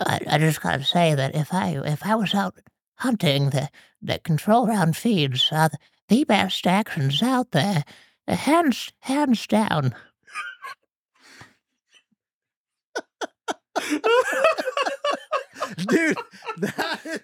[0.00, 2.54] I, I just gotta say that if I if I was out
[2.96, 3.68] hunting the
[4.00, 5.68] the control round feeds, uh,
[6.08, 7.84] the best actions out there,
[8.26, 9.94] hands hands down.
[15.88, 16.16] Dude,
[16.58, 17.22] that is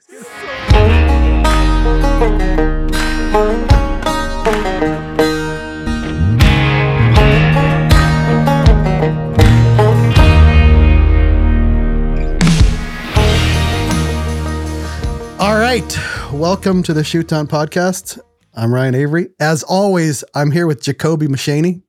[15.41, 15.97] All right.
[16.33, 18.19] Welcome to the Shoot2Hunt Podcast.
[18.55, 19.29] I'm Ryan Avery.
[19.38, 21.83] As always, I'm here with Jacoby Machaney.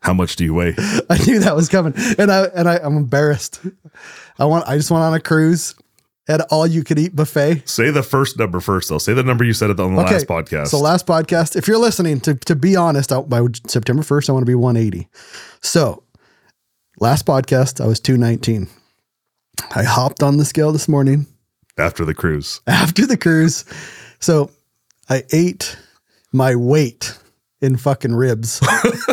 [0.00, 0.76] How much do you weigh?
[1.10, 1.92] I knew that was coming.
[2.18, 3.60] And I and I, I'm embarrassed.
[4.38, 5.74] I want I just went on a cruise
[6.28, 7.68] at all you could eat buffet.
[7.68, 8.98] Say the first number first, though.
[8.98, 10.68] Say the number you said it on the last podcast.
[10.68, 14.32] So last podcast, if you're listening, to to be honest, I, by September 1st, I
[14.34, 15.08] want to be 180.
[15.62, 16.04] So
[17.00, 18.68] last podcast, I was 219.
[19.74, 21.26] I hopped on the scale this morning
[21.78, 22.60] After the cruise.
[22.66, 23.64] after the cruise.
[24.20, 24.50] So
[25.08, 25.76] I ate
[26.32, 27.18] my weight
[27.60, 28.60] in fucking ribs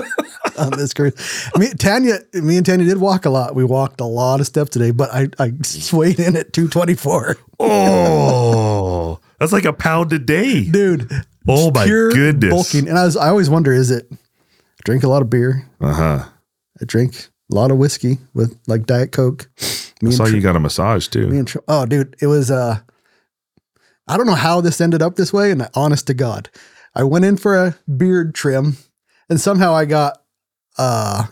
[0.58, 1.50] on this cruise.
[1.58, 3.56] Me, Tanya, me and Tanya did walk a lot.
[3.56, 5.52] We walked a lot of steps today, but I, I
[5.94, 7.38] weighed in at 224.
[7.60, 10.66] Oh, that's like a pound a day.
[10.66, 11.10] Dude.
[11.48, 12.52] Oh my goodness.
[12.52, 12.88] Bulking.
[12.88, 14.16] And I was I always wonder, is it I
[14.86, 15.68] drink a lot of beer?
[15.80, 16.26] Uh huh.
[16.80, 19.50] I drink a lot of whiskey with like Diet Coke.
[20.02, 21.30] Me I saw Tr- you got a massage me too.
[21.30, 22.80] and Tr- oh dude, it was uh
[24.08, 26.50] I don't know how this ended up this way, and honest to God.
[26.96, 28.78] I went in for a beard trim
[29.30, 30.22] and somehow I got
[30.78, 31.26] uh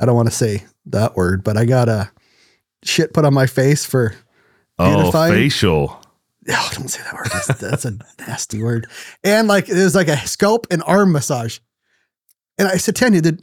[0.00, 2.10] I don't want to say that word, but I got a
[2.84, 4.14] shit put on my face for
[4.78, 5.98] Oh, facial.
[6.50, 7.28] oh, don't say that word.
[7.32, 7.92] That's, that's a
[8.26, 8.86] nasty word.
[9.24, 11.58] And like it was like a scalp and arm massage.
[12.58, 13.42] And I said, Tanya, did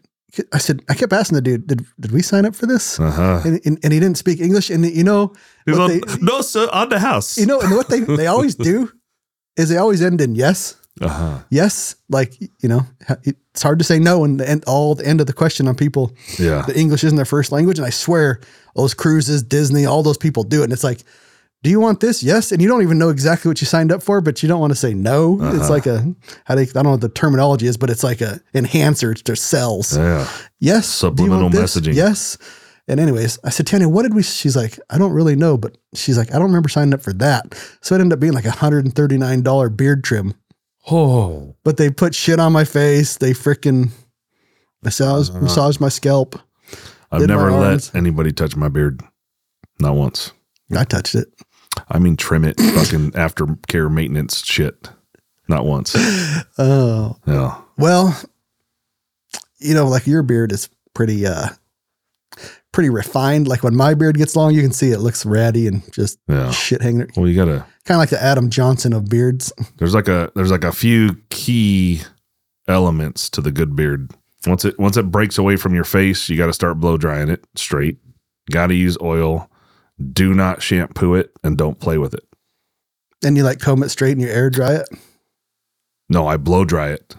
[0.52, 3.00] I said I kept asking the dude, did did we sign up for this?
[3.00, 3.42] Uh huh.
[3.46, 4.70] And, and, and he didn't speak English.
[4.70, 5.34] And you know,
[5.68, 7.38] what they, no, sir, on the house.
[7.38, 8.92] you know, and what they they always do
[9.58, 11.40] is they always end in yes, Uh huh.
[11.52, 11.96] yes.
[12.10, 12.82] Like you know,
[13.24, 15.76] it's hard to say no, and the end, all the end of the question on
[15.76, 16.16] people.
[16.40, 16.64] Yeah.
[16.66, 18.40] The English isn't their first language, and I swear
[18.76, 20.64] those cruises, Disney, all those people do it.
[20.66, 21.04] And it's like,
[21.64, 22.22] do you want this?
[22.22, 24.60] Yes, and you don't even know exactly what you signed up for, but you don't
[24.60, 25.36] want to say no.
[25.42, 25.70] It's Uh-huh.
[25.70, 26.14] like a
[26.46, 29.36] how they I don't know what the terminology is, but it's like a enhancer to
[29.36, 29.98] cells.
[29.98, 30.28] Yeah.
[30.60, 30.88] Yes.
[30.88, 31.96] Subliminal messaging.
[31.96, 32.38] Yes.
[32.88, 34.24] And anyways, I said, Tanya, what did we?
[34.24, 37.14] She's like, I don't really know, but she's like, I don't remember signing up for
[37.14, 37.56] that.
[37.82, 40.34] So it ended up being like a hundred and thirty nine dollar beard trim.
[40.92, 41.56] Oh.
[41.64, 43.16] But they put shit on my face.
[43.18, 43.92] They freaking
[44.84, 45.40] massage Uh-huh.
[45.40, 46.38] massage my scalp.
[47.10, 49.02] I've never let anybody touch my beard.
[49.80, 50.32] Not once.
[50.76, 51.28] I touched it.
[51.90, 54.90] I mean, trim it, fucking aftercare maintenance shit.
[55.48, 55.94] Not once.
[56.58, 57.60] Oh Yeah.
[57.78, 58.18] well,
[59.60, 61.50] you know, like your beard is pretty uh
[62.72, 63.48] pretty refined.
[63.48, 66.52] Like when my beard gets long, you can see it looks ratty and just Yeah.
[66.52, 67.10] shit hanging.
[67.16, 67.66] Well, you gotta.
[67.86, 69.52] Kind of like the Adam Johnson of beards.
[69.78, 72.02] There's like a there's like a few key
[72.68, 74.12] elements to the good beard.
[74.48, 77.30] Once it once it breaks away from your face, you got to start blow drying
[77.30, 77.98] it straight.
[78.52, 79.50] Got to use oil.
[80.12, 82.26] Do not shampoo it and don't play with it.
[83.24, 84.90] And you like comb it straight and you air dry it.
[86.10, 87.16] No, I blow dry it,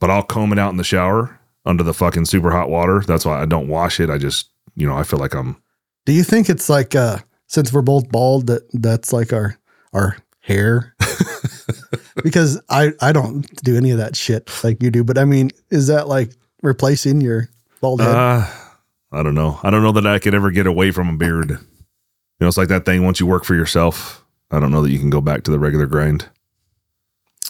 [0.00, 3.00] but I'll comb it out in the shower under the fucking super hot water.
[3.06, 4.10] That's why I don't wash it.
[4.10, 5.62] I just you know I feel like I'm
[6.06, 9.56] Do you think it's like uh since we're both bald that that's like our
[9.92, 10.94] our hair?
[12.22, 15.50] because I I don't do any of that shit like you do, but I mean,
[15.70, 17.48] is that like replacing your
[17.80, 18.14] bald head?
[18.14, 18.46] Uh,
[19.12, 19.60] I don't know.
[19.62, 21.58] I don't know that I could ever get away from a beard.
[22.38, 24.24] You know, it's like that thing once you work for yourself.
[24.50, 26.28] I don't know that you can go back to the regular grind.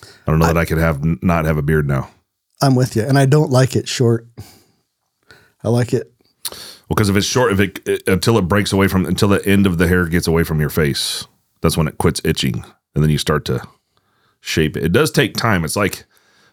[0.03, 2.11] I don't know that I could have not have a beard now.
[2.61, 4.27] I'm with you, and I don't like it short.
[5.63, 6.13] I like it.
[6.51, 9.45] Well, because if it's short, if it, it until it breaks away from until the
[9.47, 11.27] end of the hair gets away from your face,
[11.61, 13.67] that's when it quits itching, and then you start to
[14.41, 14.85] shape it.
[14.85, 15.65] It does take time.
[15.65, 16.05] It's like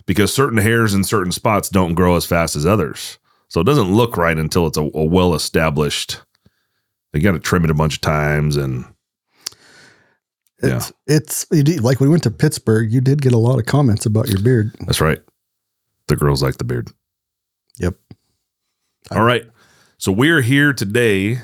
[0.06, 3.94] because certain hairs in certain spots don't grow as fast as others, so it doesn't
[3.94, 6.22] look right until it's a, a well established.
[7.14, 8.86] You got to trim it a bunch of times, and
[10.64, 10.82] Yeah.
[11.08, 14.06] It's it's like when we went to Pittsburgh, you did get a lot of comments
[14.06, 14.74] about your beard.
[14.86, 15.20] that's right.
[16.08, 16.90] The girls like the beard.
[17.80, 17.96] Yep.
[19.12, 19.44] All right.
[19.98, 21.40] So we're here today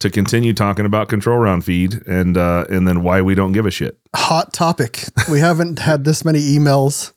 [0.00, 3.66] to continue talking about control round feed and uh, and then why we don't give
[3.66, 3.98] a shit.
[4.14, 5.04] Hot topic.
[5.30, 7.12] We haven't had this many emails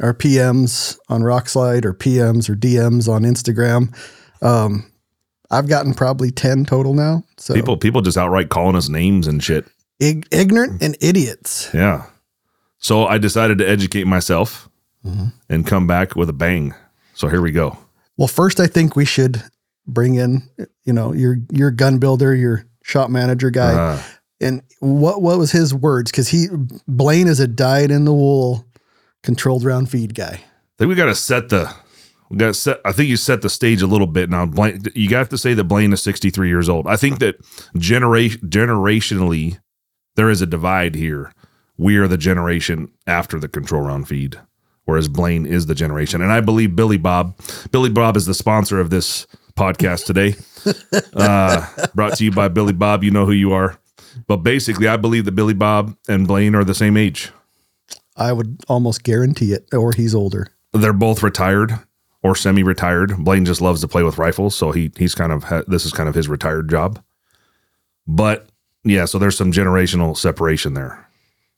[0.00, 3.94] or PMs on Rokslide or PMs or DMs on Instagram.
[4.42, 4.90] Um,
[5.50, 7.24] I've gotten probably 10 total now.
[7.36, 9.66] So People people just outright calling us names and shit.
[9.98, 11.68] ig- ignorant and idiots.
[11.74, 12.04] Yeah.
[12.78, 14.68] So I decided to educate myself
[15.04, 15.32] Mhm.
[15.48, 16.74] and come back with a bang.
[17.14, 17.76] So here we go.
[18.16, 19.42] Well, first, I think we should
[19.86, 20.42] bring in,
[20.84, 23.74] you know, your your gun builder, your shop manager guy.
[23.74, 23.98] Uh,
[24.42, 26.10] And what what was his words?
[26.10, 26.46] Because he
[26.88, 28.64] Blaine is a dyed in the wool,
[29.22, 30.40] controlled round feed guy.
[30.40, 30.42] I
[30.78, 31.70] think we got to set the.
[32.52, 32.80] Set.
[32.84, 34.46] I think you set the stage a little bit now.
[34.46, 36.86] Blaine, you have to say that Blaine is 63 years old.
[36.86, 37.36] I think that
[37.76, 39.58] generation generationally,
[40.14, 41.32] there is a divide here.
[41.76, 44.38] We are the generation after the control round feed,
[44.84, 46.22] whereas Blaine is the generation.
[46.22, 47.36] And I believe Billy Bob,
[47.72, 50.36] Billy Bob is the sponsor of this podcast today.
[51.14, 53.02] uh, brought to you by Billy Bob.
[53.02, 53.78] You know who you are.
[54.28, 57.32] But basically, I believe that Billy Bob and Blaine are the same age.
[58.16, 60.48] I would almost guarantee it, or he's older.
[60.72, 61.78] they're both retired
[62.22, 63.16] or semi-retired.
[63.24, 65.92] Blaine just loves to play with rifles, so he he's kind of ha- this is
[65.92, 67.02] kind of his retired job.
[68.06, 68.48] But
[68.84, 71.08] yeah, so there's some generational separation there,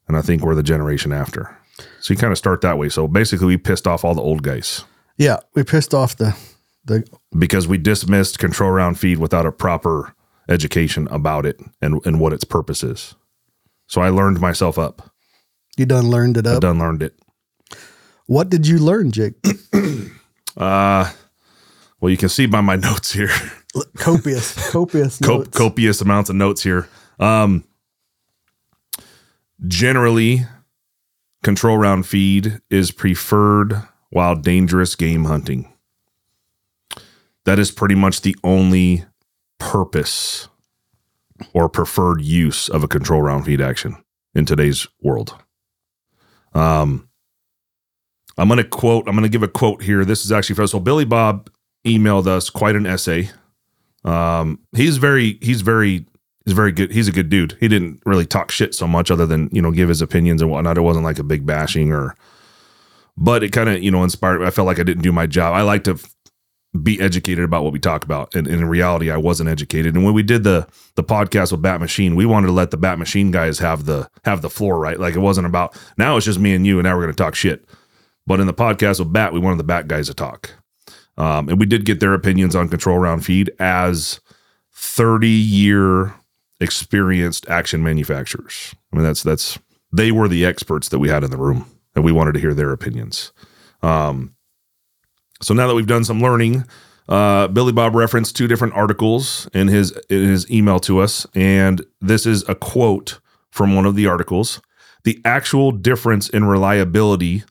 [0.09, 1.57] and I think we're the generation after.
[2.01, 2.89] So you kind of start that way.
[2.89, 4.85] So basically, we pissed off all the old guys
[5.17, 6.37] Yeah, we pissed off the
[6.85, 7.05] the
[7.39, 10.15] because we dismissed control round feed without a proper
[10.49, 13.15] education about it and and what its purpose is.
[13.87, 15.11] So I learned myself up.
[15.77, 16.61] you done learned it I up.
[16.63, 17.15] done learned it.
[18.27, 19.35] What did you learn, Jake?
[20.57, 21.11] Uh
[22.01, 23.31] well, you can see by my notes here.
[23.97, 26.89] copious, copious Cop- copious amounts of notes here.
[27.21, 27.65] Um,
[29.67, 30.45] generally,
[31.45, 35.73] control round feed is preferred while dangerous game hunting.
[37.45, 39.05] That is pretty much the only
[39.59, 40.49] purpose
[41.53, 43.97] or preferred use of a control round feed action
[44.35, 45.37] in today's world.
[46.53, 47.09] Um,
[48.39, 50.05] I'm going to quote, I'm going to give a quote here.
[50.05, 51.51] This is actually from, so Billy Bob
[51.85, 53.31] emailed us quite an essay.
[54.05, 56.07] Um, he's very, he's very,
[56.45, 56.91] he's very good.
[56.93, 57.57] He's a good dude.
[57.61, 60.51] He didn't really talk shit so much other than, you know, give his opinions and
[60.51, 60.79] whatnot.
[60.79, 62.17] It wasn't like a big bashing or,
[63.17, 64.43] but it kind of, you know, inspired.
[64.43, 65.55] I felt like I didn't do my job.
[65.55, 66.01] I like to
[66.83, 68.35] be educated about what we talk about.
[68.35, 69.95] And, and in reality, I wasn't educated.
[69.95, 72.79] And when we did the, the podcast with Bat Machine, we wanted to let the
[72.79, 74.99] Bat Machine guys have the, have the floor, right?
[74.99, 77.23] Like it wasn't about, now it's just me and you, and now we're going to
[77.23, 77.69] talk shit.
[78.27, 80.51] But in the podcast with Bat, we wanted the Bat guys to talk.
[81.17, 84.21] Um, and we did get their opinions on control round feed as
[84.73, 86.15] 30 year
[86.61, 88.75] experienced action manufacturers.
[88.93, 89.59] I mean, that's, that's,
[89.93, 92.55] they were the experts that we had in the room and we wanted to hear
[92.55, 93.33] their opinions.
[93.83, 94.35] Um,
[95.43, 96.65] so now that we've done some learning,
[97.09, 101.27] uh, Billy Bob referenced two different articles in his, in his email to us.
[101.35, 103.21] And this is a quote
[103.51, 104.61] from one of the articles.
[105.05, 107.43] The actual difference in reliability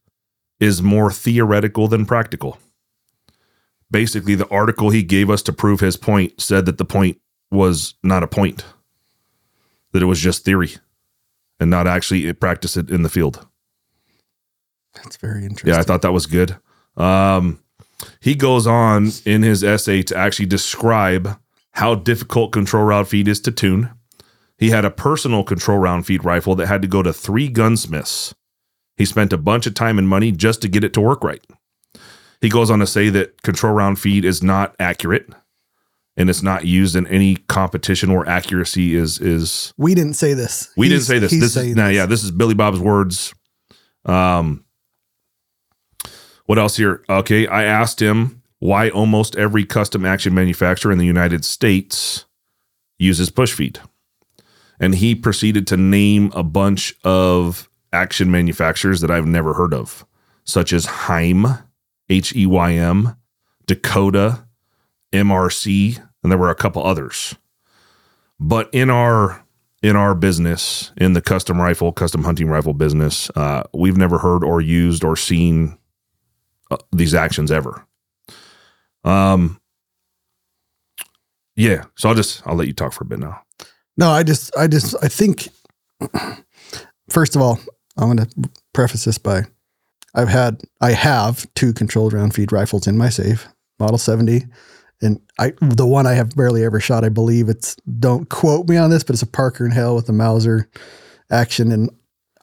[0.62, 2.60] is more theoretical than practical.
[3.90, 7.20] Basically the article he gave us to prove his point said that the point
[7.50, 8.64] was not a point
[9.92, 10.76] that it was just theory
[11.60, 13.46] and not actually practice it in the field.
[14.94, 15.70] That's very interesting.
[15.70, 16.56] yeah i thought that was good.
[16.96, 17.62] Um,
[18.20, 21.40] he goes on in his essay to actually describe
[21.72, 23.90] how difficult control round feed is to tune.
[24.58, 28.36] He had a personal control round feed rifle that had to go to three gunsmiths
[29.02, 31.44] he spent a bunch of time and money just to get it to work right
[32.40, 35.28] he goes on to say that control round feed is not accurate
[36.18, 40.70] and it's not used in any competition where accuracy is is we didn't say this.
[40.78, 41.32] we didn't say this.
[41.32, 41.96] This is now this.
[41.96, 43.34] yeah, this is Billy Bob's words.
[44.06, 44.66] Um
[46.46, 47.04] what else here?
[47.10, 52.26] Okay, I asked him why almost every custom action manufacturer in the United States
[53.00, 53.80] uses push feed.
[54.80, 60.06] And he proceeded to name a bunch of action manufacturers that I've never heard of,
[60.44, 61.64] such as Heym,
[62.10, 63.16] H E Y M,
[63.66, 64.46] Dakota,
[65.12, 67.36] MRC, and there were a couple others.
[68.40, 69.46] But in our
[69.84, 74.44] in our business, in the custom rifle, custom hunting rifle business, uh, we've never heard
[74.44, 75.78] or used or seen
[76.70, 77.86] uh, these actions ever.
[79.04, 79.60] Um,
[81.56, 81.86] yeah.
[81.96, 83.42] So I'll just I'll let you talk for a bit now.
[83.98, 85.50] No, I just, I just, I think,
[87.10, 87.60] first of all,
[87.98, 89.46] I'm going to preface this by
[90.14, 93.48] I've had, I have two controlled round feed rifles in my safe,
[93.80, 94.46] Model 70.
[95.02, 98.78] And I, the one I have barely ever shot, I believe it's, don't quote me
[98.78, 100.70] on this, but it's a Parker and Hale with a Mauser
[101.32, 101.72] action.
[101.72, 101.90] And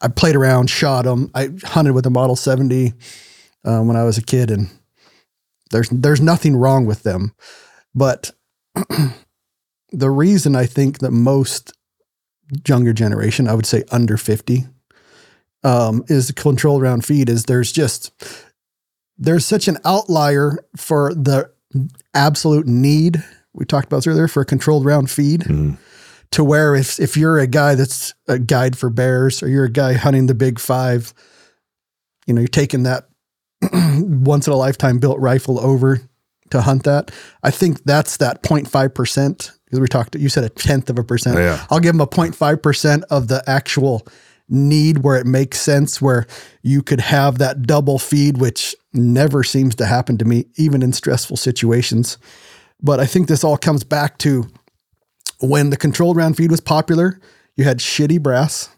[0.01, 1.31] I played around, shot them.
[1.33, 2.93] I hunted with a Model 70
[3.65, 4.69] um, when I was a kid, and
[5.71, 7.33] there's, there's nothing wrong with them.
[7.93, 8.31] But
[9.91, 11.73] the reason I think that most
[12.67, 14.65] younger generation, I would say under 50,
[15.63, 18.11] um, is the control round feed is there's just
[19.17, 21.51] there's such an outlier for the
[22.13, 23.23] absolute need
[23.53, 25.77] we talked about earlier for a controlled round feed Mhm.
[26.31, 29.71] to where if if you're a guy that's a guide for bears or you're a
[29.71, 31.13] guy hunting the big five,
[32.25, 33.09] you know, you're taking that
[34.03, 36.01] once in a lifetime built rifle over
[36.51, 37.11] to hunt that.
[37.43, 40.15] I think that's that 0.5 percent because we talked.
[40.15, 41.37] You said a tenth of a percent.
[41.37, 41.63] Yeah.
[41.69, 44.07] I'll give them a 0.5 percent of the actual
[44.49, 46.25] need where it makes sense, where
[46.61, 50.91] you could have that double feed, which never seems to happen to me, even in
[50.91, 52.17] stressful situations.
[52.81, 54.47] But I think this all comes back to
[55.39, 57.19] when the controlled round feed was popular,
[57.55, 58.69] you had shitty brass,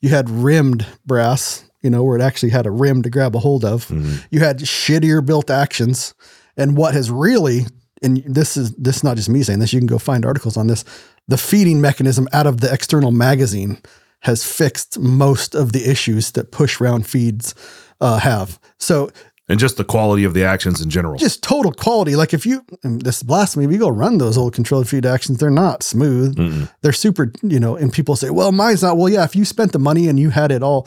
[0.00, 3.38] you had rimmed brass, you know, where it actually had a rim to grab a
[3.38, 3.86] hold of.
[3.88, 4.16] Mm-hmm.
[4.30, 6.14] You had shittier built actions.
[6.56, 7.66] And what has really,
[8.02, 10.56] and this is this is not just me saying this, you can go find articles
[10.56, 10.84] on this.
[11.28, 13.80] The feeding mechanism out of the external magazine
[14.20, 17.54] has fixed most of the issues that push round feeds
[18.00, 18.58] uh, have.
[18.78, 19.10] So
[19.50, 21.16] and just the quality of the actions in general.
[21.16, 22.16] just total quality.
[22.16, 25.38] Like if you, this is blasphemy, if you go run those old controlled feed actions,
[25.38, 26.68] they're not smooth.
[26.82, 28.98] They're super, you know, and people say, well, mine's not.
[28.98, 30.86] Well, yeah, if you spent the money and you had it all,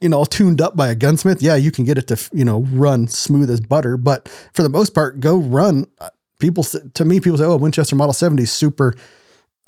[0.00, 2.44] you know, all tuned up by a gunsmith, yeah, you can get it to, you
[2.44, 3.96] know, run smooth as butter.
[3.96, 5.86] But for the most part, go run.
[6.00, 8.94] uh, People, to me, people say, oh, Winchester Model 70 is super.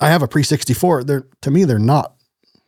[0.01, 1.03] I have a pre 64.
[1.05, 2.14] They're, to me, they're not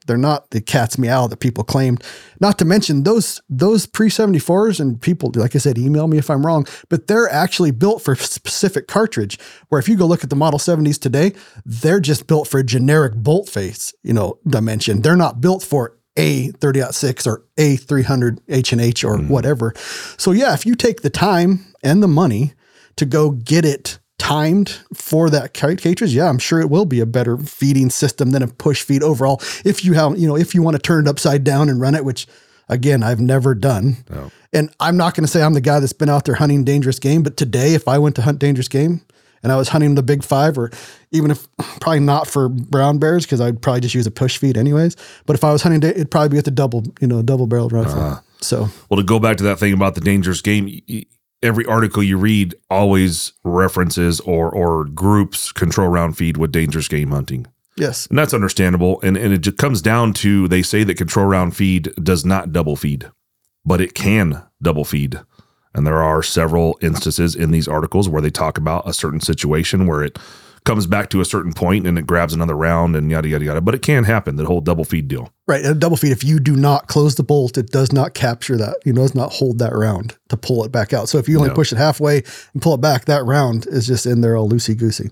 [0.07, 2.03] they're not the cat's meow that people claimed.
[2.39, 6.29] Not to mention those those pre 74s and people, like I said, email me if
[6.29, 9.39] I'm wrong, but they're actually built for specific cartridge.
[9.69, 11.33] Where if you go look at the Model 70s today,
[11.65, 15.01] they're just built for a generic bolt face, you know, dimension.
[15.01, 19.29] They're not built for a 30-6 or a 300 H and H or mm-hmm.
[19.29, 19.73] whatever.
[20.17, 22.53] So yeah, if you take the time and the money
[22.95, 26.99] to go get it timed for that cart- cartridge, yeah, I'm sure it will be
[26.99, 29.41] a better feeding system than a push feed overall.
[29.63, 31.95] If you have, you know, if you want to turn it upside down and run
[31.95, 32.27] it, which
[32.69, 33.97] again, I've never done.
[34.09, 34.31] No.
[34.53, 36.99] And I'm not going to say I'm the guy that's been out there hunting dangerous
[36.99, 39.01] game, but today, if I went to hunt dangerous game
[39.43, 40.71] and I was hunting the big five, or
[41.11, 41.47] even if
[41.79, 44.95] probably not for brown bears, because I'd probably just use a push feed anyways.
[45.25, 47.71] But if I was hunting, it'd probably be at the double, you know, double barreled
[47.71, 47.99] rifle.
[47.99, 48.21] Uh-huh.
[48.39, 50.81] So Well, to go back to that thing about the dangerous game,
[51.43, 57.11] every article you read always references or or groups control round feed with dangerous game
[57.11, 57.47] hunting.
[57.75, 58.99] yes, And that's understandable.
[59.01, 62.51] And, and it just comes down to they say that control round feed does not
[62.51, 63.09] double feed,
[63.65, 65.19] but it can double feed.
[65.73, 69.85] And there are several instances in these articles where they talk about a certain situation
[69.85, 70.17] where it
[70.67, 73.61] comes back to a certain point and it grabs another round and yada, yada, yada.
[73.61, 75.31] But it can happen, the whole double feed deal.
[75.47, 75.65] right.
[75.65, 76.11] A double feed.
[76.11, 78.75] If you do not close the bolt, it does not capture that.
[78.85, 81.09] You know, does not hold that round to pull it back out.
[81.09, 81.55] So if you only No.
[81.55, 84.77] push it halfway and pull it back, that round is just in there all loosey
[84.77, 85.09] goosey.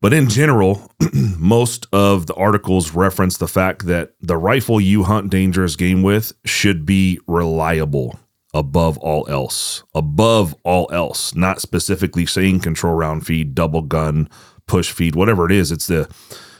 [0.00, 0.90] But in general,
[1.38, 6.32] most of the articles reference the fact that the rifle you hunt dangerous game with
[6.44, 8.18] should be reliable
[8.52, 9.82] above all else.
[9.94, 14.28] Above all else, not specifically saying control round feed, double gun,
[14.66, 15.72] push feed, whatever it is.
[15.72, 16.08] It's the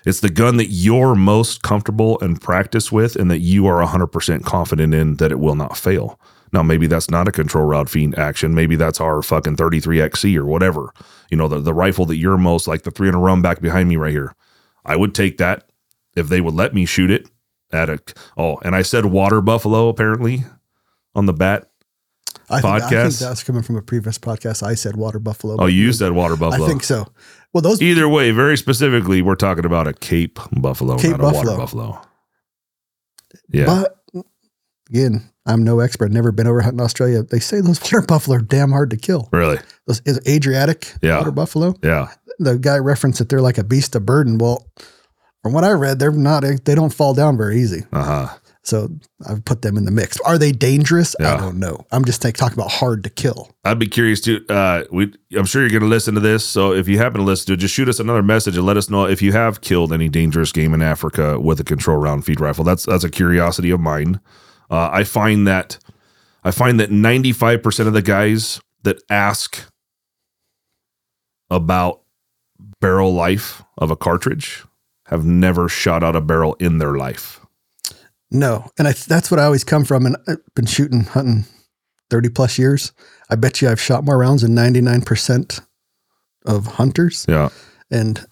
[0.05, 4.45] it's the gun that you're most comfortable and practice with and that you are 100%
[4.45, 6.21] confident in that it will not fail.
[6.53, 8.55] Now, maybe that's not a control round feed action.
[8.55, 10.93] Maybe that's our fucking 33XC or whatever.
[11.31, 13.97] You know, the, the rifle that you're most like the 300 rum back behind me
[13.97, 14.35] right here.
[14.85, 15.69] I would take that
[16.15, 17.29] if they would let me shoot it
[17.73, 17.99] at a.
[18.37, 20.45] Oh, and I said water buffalo apparently
[21.15, 21.71] on the bat.
[22.51, 24.63] I think, I think that's coming from a previous podcast.
[24.63, 25.57] I said water buffalo.
[25.59, 26.65] Oh, you said water buffalo.
[26.65, 27.07] I think so.
[27.53, 31.25] Well, those Either way, very specifically, we're talking about a Cape buffalo, Cape not a
[31.25, 31.57] water buffalo.
[31.93, 32.03] buffalo.
[33.51, 33.67] Yeah.
[33.67, 33.97] But
[34.91, 36.11] again, I'm no expert.
[36.13, 37.23] Never been over hunting Australia.
[37.23, 39.29] They say those water buffalo are damn hard to kill.
[39.33, 39.59] really?
[39.87, 41.19] Those is Asiatic Yeah.
[41.19, 41.75] water buffalo.
[41.83, 42.09] Yeah.
[42.39, 44.39] The guy referenced that they're like a beast of burden.
[44.39, 44.67] Well,
[45.43, 46.43] from what I read, they're not.
[46.65, 47.85] They don't fall down very easy.
[47.93, 48.39] Uh huh.
[48.65, 48.89] So
[49.29, 50.19] I've put them in the mix.
[50.23, 51.15] Are they dangerous?
[51.21, 51.87] I don't know.
[51.93, 53.51] I'm just like, talking about hard to kill.
[53.63, 54.45] I'd be curious to.
[54.49, 56.47] Uh, we, I'm sure you're going to listen to this.
[56.47, 58.79] So if you happen to listen to it, just shoot us another message and let
[58.79, 62.25] us know if you have killed any dangerous game in Africa with a control round
[62.25, 62.65] feed rifle.
[62.65, 64.21] That's that's a curiosity of mine.
[64.71, 65.79] Uh, I find that
[66.43, 69.65] I find that 95 percent of the guys that ask
[71.51, 72.01] about
[72.81, 74.65] barrel life of a cartridge
[75.07, 77.44] have never shot out a barrel in their life.
[78.35, 80.07] No, and I, that's what I always come from.
[80.07, 81.45] And I've been shooting hunting
[82.11, 82.93] 30 plus years.
[83.31, 85.61] I bet you I've shot more rounds than 99%
[86.45, 87.25] of hunters.
[87.29, 87.51] Yeah.
[87.93, 88.27] And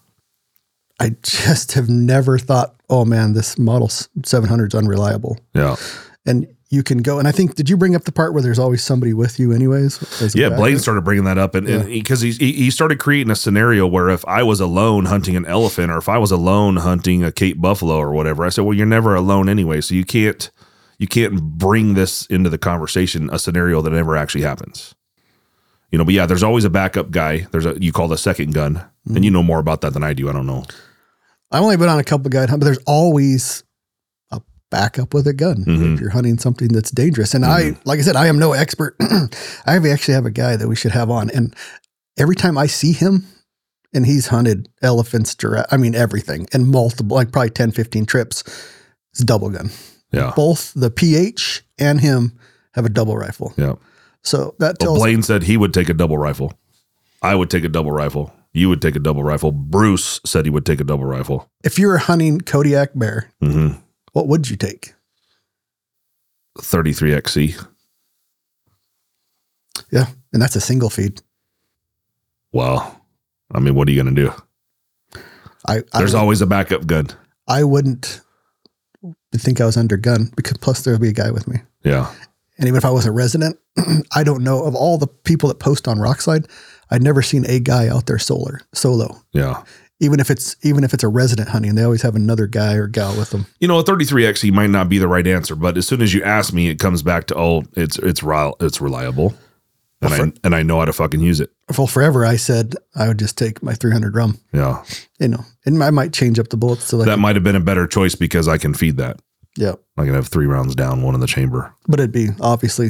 [0.99, 5.39] I just have never thought, oh man, this Model 700 is unreliable.
[5.55, 5.77] Yeah.
[6.25, 8.57] And you can go, and I think, did you bring up the part where there's
[8.57, 10.33] always somebody with you, anyways?
[10.33, 10.49] Yeah?
[10.49, 14.09] Blaine started bringing that up, and because he, he he started creating a scenario where
[14.09, 17.61] if I was alone hunting an elephant, or if I was alone hunting a Cape
[17.61, 20.49] buffalo or whatever, I said, well, you're never alone anyway, so you can't
[20.97, 24.95] you can't bring this into the conversation a scenario that never actually happens.
[25.91, 27.45] You know, but yeah, there's always a backup guy.
[27.51, 29.35] There's a you call the second gun, and you mm-hmm.
[29.35, 30.27] know more about that than I do.
[30.27, 30.65] I don't know.
[31.51, 33.63] I've only been on a couple guide hunt, but there's always
[34.73, 35.93] a backup with a gun Mhm.
[35.95, 37.33] if you're hunting something that's dangerous.
[37.33, 38.95] And I, like I said, I am no expert.
[39.65, 41.55] I actually have a guy that we should have on, and
[42.17, 43.25] every time I see him,
[43.93, 48.43] and he's hunted elephants, giraffe, I mean, everything, and multiple, like probably 10, 15 trips,
[49.11, 49.69] it's double gun.
[50.11, 50.33] Yeah.
[50.35, 52.33] Both the PH and him
[52.73, 53.53] have a double rifle.
[53.57, 53.73] Yeah.
[54.23, 56.53] So that Well, tells Blaine said he would take a double rifle.
[57.21, 58.33] I would take a double rifle.
[58.53, 59.51] You would take a double rifle.
[59.51, 61.49] Bruce said he would take a double rifle.
[61.63, 63.79] if you're hunting Kodiak bear, Mm-hmm.
[64.13, 64.93] What would you take?
[66.59, 67.55] 33 XC.
[69.91, 70.07] Yeah.
[70.31, 71.21] And that's a single feed.
[72.51, 73.01] Well,
[73.51, 75.21] I mean, what are you going to do?
[75.67, 77.07] I, I, There's always a backup gun.
[77.47, 78.21] I wouldn't
[79.33, 81.57] think I was under gun because plus there'll be a guy with me.
[81.83, 82.13] Yeah.
[82.57, 83.57] And even if I was a resident,
[84.15, 86.49] I don't know of all the people that post on Rokslide,
[86.89, 89.21] I'd never seen a guy out there solar solo.
[89.31, 89.63] Yeah.
[90.03, 92.73] Even if it's even if it's a resident hunting, and they always have another guy
[92.75, 93.45] or gal with them.
[93.59, 96.13] You know, a 33 XC might not be the right answer, but as soon as
[96.13, 98.21] you ask me, it comes back to oh, it's it's
[98.59, 99.33] it's reliable,
[100.01, 101.51] and I and I know how to fucking use it.
[101.77, 104.39] Well, forever I said I would just take my 300 rum.
[104.51, 104.83] Yeah,
[105.19, 107.55] You know, and I might change up the bullets to like that might have been
[107.55, 109.21] a better choice because I can feed that.
[109.57, 111.73] yeah, I can have three rounds down, one in the chamber.
[111.87, 112.89] but it'd be obviously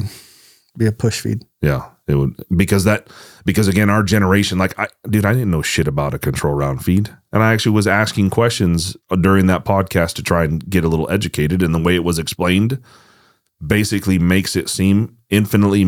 [0.76, 1.44] be a push feed.
[1.62, 3.08] Yeah, it would because that
[3.44, 6.84] because again, our generation, like I, dude, I didn't know shit about a control round
[6.84, 10.84] feed, and I actually was asking questions uh, during that podcast to try and get
[10.84, 11.62] a little educated.
[11.62, 12.82] And the way it was explained
[13.64, 15.84] basically makes it seem infinitely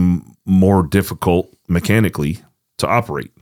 [0.46, 2.38] more difficult mechanically
[2.78, 3.32] to operate.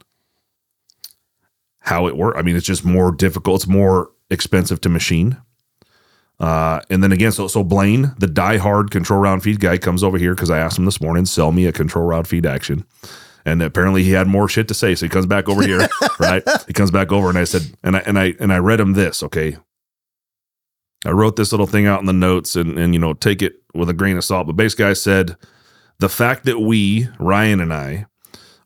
[1.78, 3.62] How it works, I mean, it's just more difficult.
[3.62, 5.37] It's more expensive to machine.
[6.41, 10.19] Uh, and then again, so so Blaine, the diehard control round feed guy, comes over
[10.19, 12.85] here because I asked him this morning, sell me a control round feed action.
[13.47, 14.95] And apparently he had more shit to say.
[14.95, 15.87] So he comes back over here,
[16.19, 16.43] right?
[16.67, 18.95] He comes back over and I said, and I and I and I read him
[18.95, 19.57] this, okay.
[21.07, 23.57] I wrote this little thing out in the notes and and you know, take it
[23.75, 24.47] with a grain of salt.
[24.47, 25.37] But basically I said
[26.00, 28.07] the fact that we, Ryan and I,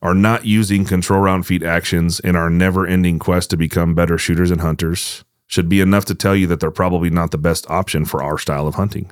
[0.01, 4.17] are not using control round feed actions in our never ending quest to become better
[4.17, 7.69] shooters and hunters should be enough to tell you that they're probably not the best
[7.69, 9.11] option for our style of hunting.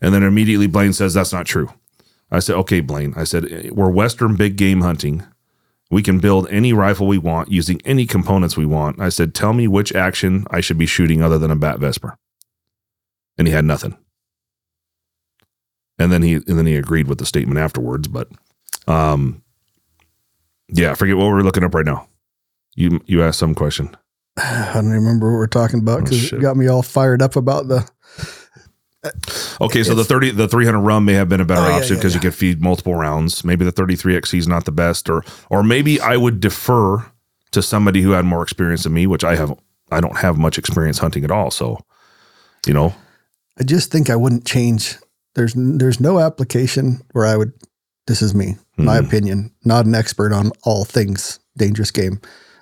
[0.00, 1.70] And then immediately Blaine says that's not true.
[2.30, 3.14] I said, okay, Blaine.
[3.16, 5.24] I said, we're Western big game hunting.
[5.90, 9.00] We can build any rifle we want using any components we want.
[9.00, 12.18] I said, tell me which action I should be shooting other than a Bat Vesper.
[13.38, 13.96] And he had nothing.
[15.98, 18.08] And then he and then he agreed with the statement afterwards.
[18.08, 18.28] But
[18.86, 19.42] um
[20.68, 22.08] yeah, I forget what we're looking up right now.
[22.74, 23.96] You you asked some question.
[24.36, 26.38] I don't even remember what we're talking about Oh, because shit.
[26.38, 27.88] it got me all fired up about the.
[29.60, 31.76] Okay, so the thirty, the three hundred rum may have been a better Oh, yeah,
[31.76, 33.44] option yeah, because you could feed multiple rounds.
[33.44, 37.06] Maybe the thirty three XC is not the best, or or maybe I would defer
[37.52, 39.56] to somebody who had more experience than me, which I have.
[39.92, 41.78] I don't have much experience hunting at all, so
[42.66, 42.94] you know,
[43.60, 44.96] I just think I wouldn't change.
[45.36, 47.52] There's there's no application where I would.
[48.08, 49.06] This is me, my Mhm.
[49.06, 49.50] opinion.
[49.64, 52.20] Not an expert on all things dangerous game.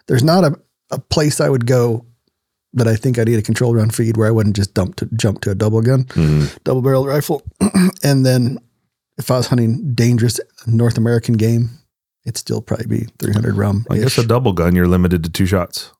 [0.08, 0.58] There's not a,
[0.90, 2.04] a place I would go
[2.74, 5.06] that I think I'd need a control round feed where I wouldn't just dump to
[5.16, 6.56] jump to a double gun, Mhm.
[6.64, 7.42] double barrel rifle,
[8.02, 8.58] and then
[9.16, 11.70] if I was hunting dangerous North American game,
[12.26, 13.86] it'd still probably be 300 rum.
[13.90, 15.92] I guess a double gun you're limited to two shots.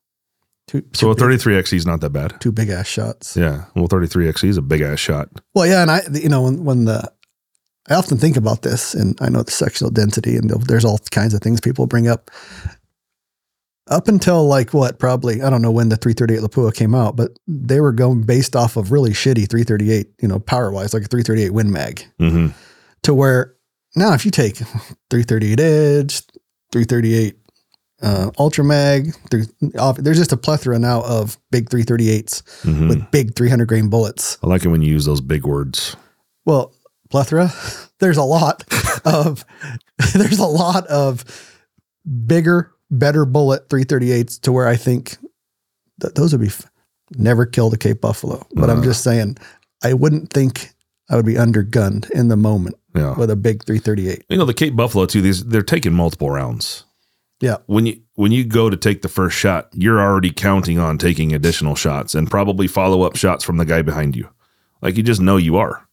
[0.67, 2.41] two, So a two, thirty three XC is not that bad.
[2.41, 3.37] two big ass shots.
[3.37, 5.29] Yeah, well, 33 XC is a big ass shot.
[5.55, 7.09] Well, yeah, and I, you know, when when the,
[7.89, 11.35] I often think about this, and I know the sectional density, and there's all kinds
[11.35, 12.31] of things people bring up.
[13.89, 17.33] Up until like what, probably I don't know when the 338 Lapua came out, but
[17.47, 21.07] they were going based off of really shitty 338, you know, power wise, like a
[21.09, 22.49] 338 Win Mag, hmm
[23.03, 23.55] to where
[23.97, 24.57] now if you take
[25.11, 26.23] 338 Edge,
[26.73, 27.37] 338
[28.03, 29.53] uh, Ultra Mag, there's,
[29.99, 34.39] there's just a plethora now of big 338s hmm with big 300 grain bullets.
[34.43, 35.95] I like it when you use those big words.
[36.47, 36.73] Well,
[37.11, 37.51] plethora.
[38.01, 38.65] There's a lot
[39.05, 39.45] of
[40.15, 41.25] there's a lot of
[42.27, 45.17] bigger, better bullet 338s to where I think
[45.99, 46.71] that those would be f-
[47.17, 48.47] never killed a Cape Buffalo.
[48.55, 48.85] But I'm Uh.
[48.85, 49.37] just saying,
[49.83, 50.71] I wouldn't think
[51.11, 54.25] I would be undergunned in the moment Yeah, with a big 338.
[54.31, 55.21] you know the Cape Buffalo too.
[55.21, 56.85] These they're taking multiple rounds.
[57.41, 57.57] Yeah.
[57.67, 61.35] when you when you go to take the first shot, you're already counting on taking
[61.35, 64.29] additional shots and probably follow up shots from the guy behind you.
[64.81, 65.87] Like you just know you are.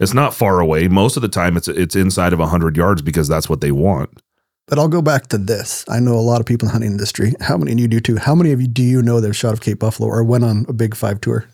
[0.00, 0.88] It's not far away.
[0.88, 4.22] Most of the time, it's it's inside of hundred yards because that's what they want.
[4.66, 5.84] But I'll go back to this.
[5.88, 7.34] I know a lot of people in the hunting industry.
[7.40, 9.36] How many, and you do too, how many of you do you know that have
[9.36, 11.46] shot of Cape Buffalo or went on a big five tour?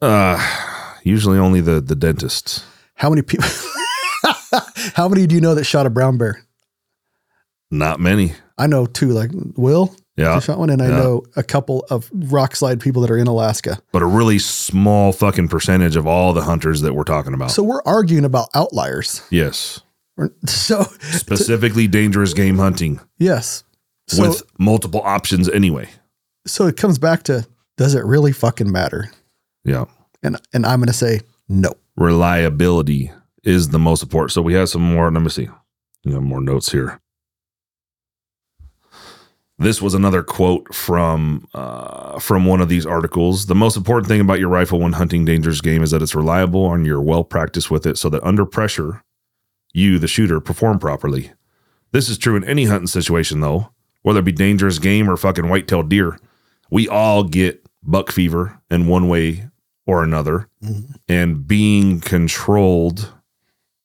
[0.00, 0.38] Uh
[1.02, 2.64] usually only the the dentists.
[2.94, 3.46] How many people,
[4.94, 6.42] how many do you know that shot a brown bear?
[7.70, 8.32] Not many.
[8.56, 10.96] I know two, like Will, Yeah, shot one, and I Yeah.
[10.96, 13.78] know a couple of Rokslide people that are in Alaska.
[13.92, 17.50] but a really small fucking percentage of all the hunters that we're talking about.
[17.50, 19.22] So we're arguing about outliers.
[19.30, 19.80] yes.
[20.46, 23.64] So Specifically dangerous game hunting yes.
[24.06, 25.88] So with multiple options anyway.
[26.46, 27.46] so it comes back to
[27.76, 29.10] does it really fucking matter?
[29.64, 29.86] Yeah.
[30.22, 31.74] And and I'm gonna say no.
[31.96, 33.10] Reliability
[33.42, 34.32] is the most important.
[34.32, 35.10] So we have some more.
[35.10, 35.48] Let me see.
[36.04, 37.00] We have more notes here.
[39.58, 43.46] This was another quote from uh, from one of these articles.
[43.46, 46.72] The most important thing about your rifle when hunting dangerous game is that it's reliable
[46.72, 49.02] and you're well practiced with it, so that under pressure,
[49.74, 51.32] you, the shooter, perform properly.
[51.92, 53.70] This is true in any hunting situation, though,
[54.02, 56.18] whether it be dangerous game or fucking white-tailed deer.
[56.70, 59.48] We all get buck fever in one way
[59.86, 60.48] or another,
[61.08, 63.12] and being controlled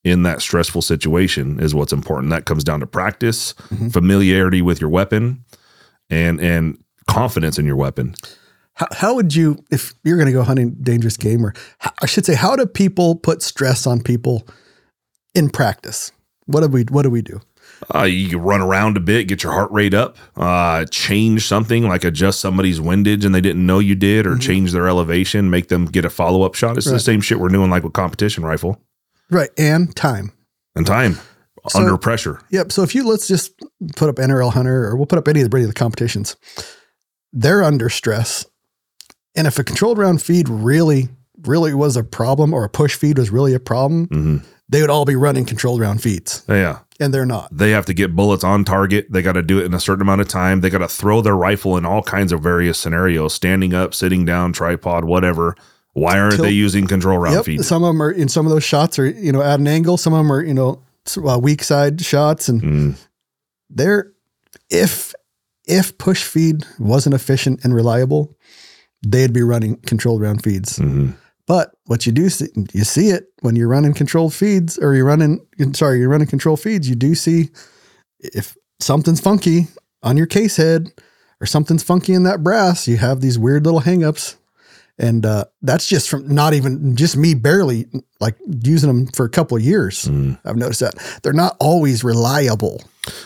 [0.05, 2.29] in that stressful situation is what's important.
[2.29, 3.91] That comes down to practice, Mhm.
[3.91, 5.43] familiarity with your weapon,
[6.09, 8.15] and and confidence in your weapon.
[8.75, 11.53] How, how would you, if you're going to go hunting dangerous game, or
[12.01, 14.47] I should say, how do people put stress on people
[15.35, 16.11] in practice?
[16.45, 17.39] What do we What do we do?
[17.93, 22.03] Uh, you run around a bit, get your heart rate up, uh, change something like
[22.03, 25.85] adjust somebody's windage and they didn't know you did, or change their elevation, make them
[25.85, 26.77] get a follow up shot.
[26.77, 28.81] It's the same shit we're doing like with competition rifle
[29.29, 30.31] Right, and time.
[30.75, 31.19] and time
[31.69, 32.41] So- under pressure.
[32.49, 32.71] Yep.
[32.71, 33.53] So if you let's just
[33.95, 36.35] put up NRL Hunter, or we'll put up any of the any of the competitions,
[37.31, 38.45] they're under stress,
[39.35, 41.09] and if a controlled round feed really
[41.43, 44.37] really was a problem, or a push feed was really a problem, hmm
[44.69, 46.79] they would all be running controlled round feeds, Yeah.
[46.99, 47.49] and they're not.
[47.51, 49.07] They have to get bullets on target.
[49.11, 50.61] They got to do it in a certain amount of time.
[50.61, 54.25] They got to throw their rifle in all kinds of various scenarios standing up, sitting
[54.25, 55.55] down, tripod, whatever.
[55.93, 57.45] Why aren't Tilt- they using control round Yep.
[57.45, 57.65] feed?
[57.65, 59.97] Some of them are in some of those shots are you know at an angle.
[59.97, 60.81] Some of them are you know
[61.27, 62.95] uh, weak side shots, and Mm,
[63.71, 64.11] they're
[64.69, 65.13] if
[65.67, 68.35] if push feed wasn't efficient and reliable,
[69.05, 70.77] they'd be running controlled round feeds.
[70.79, 71.15] mhm.
[71.49, 75.03] But what you do see, you see it when you're running controlled feeds, or you're
[75.03, 76.87] running sorry, you're running control feeds.
[76.87, 77.49] You do see
[78.19, 79.65] if something's funky
[80.03, 80.93] on your case head
[81.41, 84.35] or something's funky in that brass, you have these weird little hangups.
[84.99, 87.87] And uh, that's just from not even just me barely
[88.19, 90.03] like using them for a couple of years.
[90.03, 90.37] Mm.
[90.45, 92.83] I've noticed that they're not always reliable.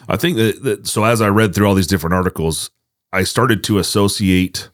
[0.08, 2.72] I think that, that so as I read through all these different articles,
[3.12, 4.70] I started to associate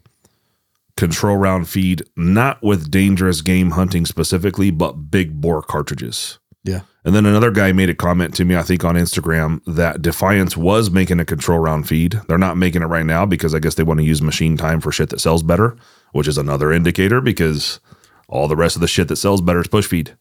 [0.99, 6.39] control round feed not with dangerous game hunting specifically, but big bore cartridges.
[6.63, 6.81] Yeah.
[7.05, 10.57] And then another guy made a comment to me, I think on Instagram, that Defiance
[10.57, 12.19] was making a control round feed.
[12.27, 14.81] They're not making it right now because I guess they want to use machine time
[14.81, 15.77] for shit that sells better,
[16.12, 17.79] which is another indicator because
[18.27, 20.17] all the rest of the shit that sells better is push feed.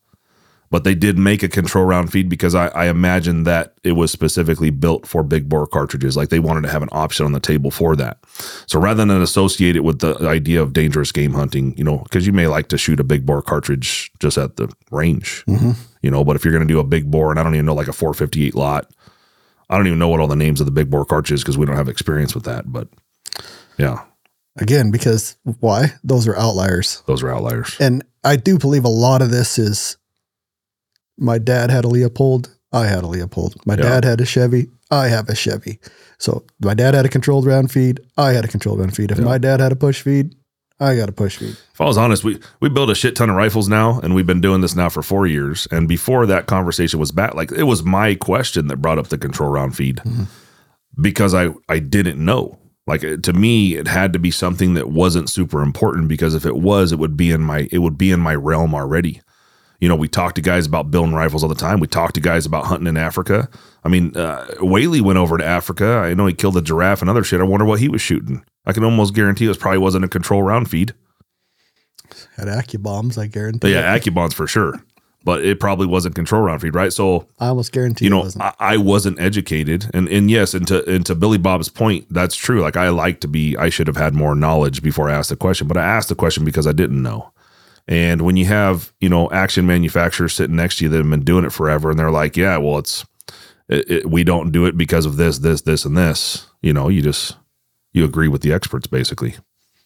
[0.70, 4.10] But they did make a control round feed because I, I imagine that it was
[4.12, 6.14] specifically built for big bore cartridges.
[6.16, 8.18] Like they wanted to have an option on the table for that.
[8.66, 12.26] So rather than associate it with the idea of dangerous game hunting, you know, because
[12.26, 15.74] you may like to shoot a big bore cartridge just at the range, Mhm.
[16.02, 17.64] you know, but if you're going to do a big bore, and I don't even
[17.66, 18.90] know like a 458 Lott,
[19.70, 21.64] I don't even know what all the names of the big bore cartridges because we
[21.64, 22.70] don't have experience with that.
[22.70, 22.88] But
[23.78, 24.02] yeah,
[24.60, 25.92] Again, because why?
[26.02, 27.02] Those are outliers.
[27.06, 27.76] those are outliers.
[27.78, 29.96] And I do believe a lot of this is
[31.18, 33.54] my dad had a Leupold, I had a Leupold.
[33.66, 33.82] My Yeah.
[33.82, 35.78] dad had a Chevy, I have a Chevy.
[36.18, 39.10] So my dad had a controlled round feed, I had a controlled round feed.
[39.10, 39.24] If Yeah.
[39.24, 40.34] my dad had a push feed,
[40.80, 41.56] I got a push feed.
[41.74, 44.26] If I was honest, we we build a shit ton of rifles now, and we've
[44.26, 45.66] been doing this now for four years.
[45.72, 49.18] And before that conversation was back, like it was my question that brought up the
[49.18, 50.26] control round feed Mhm.
[51.00, 52.58] because I I didn't know.
[52.86, 56.56] Like to me, it had to be something that wasn't super important because if it
[56.56, 59.20] was, it would be in my it would be in my realm already.
[59.80, 61.78] You know, we talk to guys about building rifles all the time.
[61.78, 63.48] We talk to guys about hunting in Africa.
[63.84, 65.86] I mean, uh, Whaley went over to Africa.
[65.86, 67.40] I know he killed a giraffe and other shit.
[67.40, 68.44] I wonder what he was shooting.
[68.66, 70.94] I can almost guarantee it was probably wasn't a control round feed.
[72.36, 73.72] Had AccuBonds, I guarantee.
[73.72, 74.02] Yeah, it.
[74.02, 74.82] AccuBonds for sure.
[75.24, 76.92] But it probably wasn't control round feed, right?
[76.92, 78.44] So I almost guarantee you it know, wasn't.
[78.44, 82.36] I, I wasn't educated, and and yes, and to and to Billy Bob's point, that's
[82.36, 82.62] true.
[82.62, 85.36] Like I like to be, I should have had more knowledge before I asked the
[85.36, 87.32] question, but I asked the question because I didn't know.
[87.88, 91.24] And when you have you know action manufacturers sitting next to you that have been
[91.24, 93.04] doing it forever, and they're like, yeah, well, it's
[93.68, 96.46] it, it, we don't do it because of this, this, this, and this.
[96.62, 97.36] You know, you just
[97.92, 99.34] you agree with the experts basically.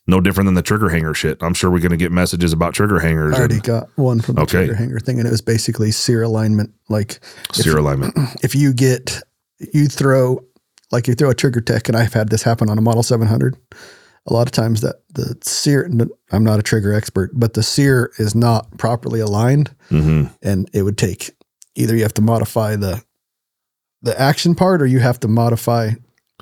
[0.08, 1.40] No different than the trigger hanger shit.
[1.44, 4.20] I'm sure we're going to get messages about trigger hangers I already and got one
[4.20, 4.66] from the Okay.
[4.66, 6.74] trigger hanger thing, and it was basically sear alignment.
[6.88, 7.20] Like
[7.52, 8.14] sear alignment.
[8.42, 9.22] if you get
[9.72, 10.44] you throw
[10.90, 13.56] like you throw a TriggerTech and I've had this happen on a model 700
[14.26, 15.90] a lot of times that the sear
[16.30, 20.82] I'm not a trigger expert but the sear is not properly aligned hmm and it
[20.82, 21.30] would take
[21.74, 23.02] either you have to modify the
[24.02, 25.90] the action part or you have to modify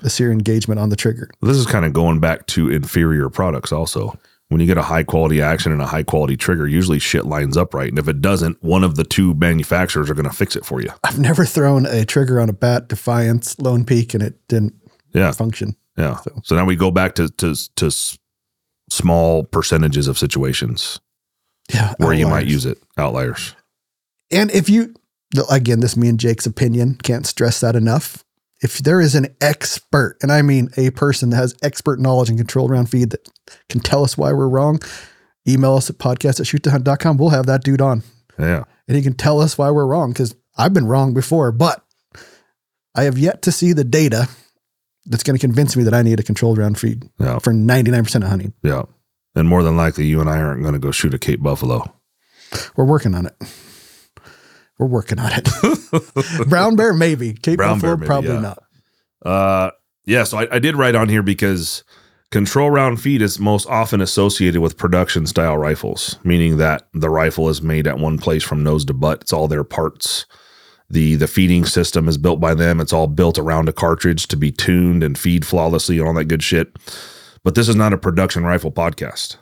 [0.01, 3.71] the sear engagement on the trigger This is kind of going back to inferior products
[3.71, 4.17] also.
[4.47, 7.55] When you get a high quality action and a high quality trigger, usually shit lines
[7.55, 7.87] up right.
[7.87, 10.81] And if it doesn't, one of the two manufacturers are going to fix it for
[10.81, 10.89] you.
[11.05, 14.73] I've never thrown a trigger on a bat, Defiance, Lone Peak, and it didn't
[15.13, 15.31] Yeah.
[15.31, 15.77] function.
[16.01, 16.17] Yeah.
[16.43, 18.17] So, now we go back to to to s-
[18.89, 20.99] small percentages of situations
[21.73, 21.93] Yeah.
[21.97, 22.51] where you might outliers.
[22.51, 22.83] use it.
[22.97, 23.55] Outliers.
[24.31, 24.93] And if you,
[25.49, 28.23] again, this is me and Jake's opinion, can't stress that enough.
[28.61, 32.37] If there is an expert, and I mean a person that has expert knowledge and
[32.37, 33.27] control around feed that
[33.69, 34.79] can tell us why we're wrong,
[35.47, 37.17] email us at podcast at shoot2hunt.com.
[37.17, 38.03] We'll have that dude on
[38.37, 38.63] Yeah.
[38.87, 41.83] and he can tell us why we're wrong because I've been wrong before, but
[42.93, 44.27] I have yet to see the data
[45.05, 47.39] that's going to convince me that I need a controlled round feed Yeah.
[47.39, 48.53] for 99% of hunting.
[48.63, 48.83] Yeah.
[49.35, 51.91] And more than likely, you and I aren't going to go shoot a Cape Buffalo.
[52.75, 53.35] We're working on it.
[54.77, 55.47] We're working on it.
[56.49, 57.33] Brown bear, maybe.
[57.33, 58.39] Cape Brown Buffalo, maybe, probably yeah.
[58.41, 58.63] not.
[59.25, 59.71] Uh,
[60.05, 60.23] yeah.
[60.23, 61.83] So I, I did write on here because
[62.31, 67.47] control round feed is most often associated with production style rifles, meaning that the rifle
[67.47, 69.21] is made at one place from nose to butt.
[69.21, 70.25] It's all their parts.
[70.91, 72.79] The the feeding system is built by them.
[72.79, 76.25] It's all built around a cartridge to be tuned and feed flawlessly and all that
[76.25, 76.75] good shit.
[77.43, 79.37] But this is not a production rifle podcast.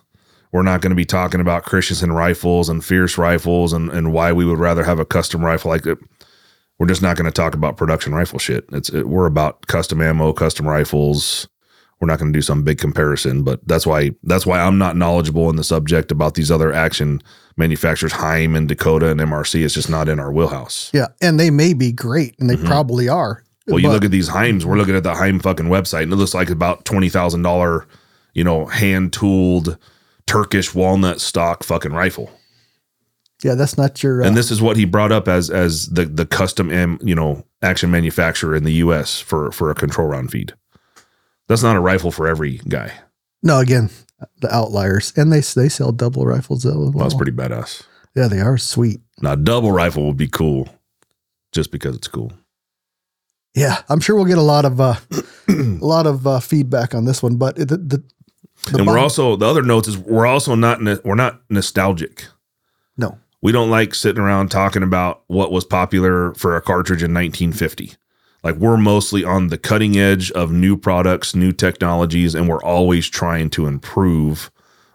[0.51, 4.31] We're not going to be talking about Christensen rifles and fierce rifles and, and why
[4.31, 5.99] we would rather have a custom rifle like it.
[6.79, 8.65] We're just not going to talk about production rifle shit.
[8.71, 11.47] It's it, we're about custom ammo, custom rifles.
[11.99, 14.95] We're not going to do some big comparison, but that's why that's why I'm not
[14.95, 17.21] knowledgeable in the subject about these other action
[17.57, 19.65] manufacturers, Heym and Dakota and MRC.
[19.65, 20.89] It's just not in our wheelhouse.
[20.93, 21.07] Yeah.
[21.21, 23.35] And they may be great, and they probably are.
[23.41, 23.71] Mm-hmm.
[23.71, 24.63] Well, you But- look at these Heyms.
[24.63, 27.85] We're looking at the Heym fucking website, and it looks like about twenty thousand dollar,
[28.33, 29.77] you know, hand tooled
[30.25, 32.31] Turkish walnut stock fucking rifle.
[33.43, 34.23] yeah, that's not your.
[34.23, 37.13] Uh, and this is what he brought up as as the the custom am you
[37.15, 39.19] know action manufacturer in the U.S.
[39.19, 40.53] for for a control round feed.
[41.49, 42.93] That's not a rifle for every guy.
[43.43, 43.89] no, again,
[44.39, 45.11] the outliers.
[45.17, 46.91] And they they sell double rifles though.
[46.91, 47.83] Well, that's pretty badass.
[48.15, 49.01] Yeah, they are sweet.
[49.21, 50.69] Now, double rifle would be cool,
[51.51, 52.31] just because it's cool.
[53.55, 54.95] Yeah, I'm sure we'll get a lot of uh,
[55.49, 58.03] a lot of uh, feedback on this one, but the the,
[58.71, 62.27] the and we're also the other notes is we're also not no- we're not nostalgic.
[62.95, 67.13] no we don't like sitting around talking about what was popular for a cartridge in
[67.13, 67.93] 1950.
[68.43, 73.09] Like we're mostly on the cutting edge of new products, new technologies, and we're always
[73.09, 74.49] trying to improve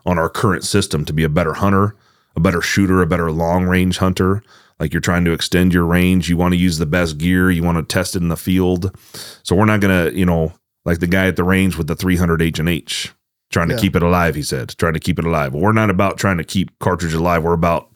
[0.07, 1.95] on our current system to be a better hunter,
[2.37, 4.43] a better shooter, a better long range hunter.
[4.81, 7.63] Like you're trying to extend your range, you want to use the best gear, you
[7.63, 8.97] want to test it in the field.
[9.43, 10.53] So we're not gonna, you know,
[10.85, 13.13] like the guy at the range with the 300 H and H,
[13.51, 13.81] trying to Yeah.
[13.81, 14.35] keep it alive.
[14.35, 15.55] He said, trying to keep it alive.
[15.55, 17.43] We're not about trying to keep cartridge alive.
[17.45, 17.89] We're about